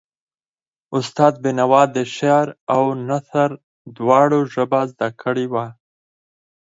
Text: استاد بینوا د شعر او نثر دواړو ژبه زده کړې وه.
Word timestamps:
استاد 0.97 1.33
بینوا 1.43 1.81
د 1.95 1.97
شعر 2.15 2.47
او 2.75 2.83
نثر 3.07 3.49
دواړو 3.97 4.39
ژبه 4.53 4.81
زده 4.91 5.09
کړې 5.21 5.45
وه. 5.53 5.65